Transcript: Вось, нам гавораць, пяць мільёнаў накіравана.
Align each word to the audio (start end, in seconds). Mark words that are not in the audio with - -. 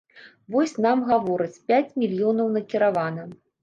Вось, 0.55 0.73
нам 0.85 1.05
гавораць, 1.11 1.61
пяць 1.71 1.95
мільёнаў 2.01 2.55
накіравана. 2.59 3.33